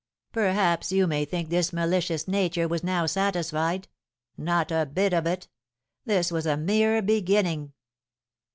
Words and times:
Perhaps 0.31 0.91
you 0.91 1.05
may 1.05 1.25
think 1.25 1.49
this 1.49 1.71
malicious 1.71 2.27
nature 2.27 2.67
was 2.67 2.83
now 2.83 3.05
satisfied, 3.05 3.87
not 4.35 4.71
a 4.71 4.87
bit 4.87 5.13
of 5.13 5.27
it! 5.27 5.47
This 6.05 6.31
was 6.31 6.47
a 6.47 6.57
mere 6.57 7.03
beginning! 7.03 7.73